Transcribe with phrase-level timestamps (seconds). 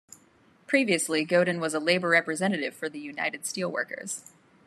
[0.65, 4.31] Previously, Godin was a labour representative for the United Steelworkers.